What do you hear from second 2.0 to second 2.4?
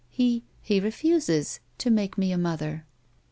me a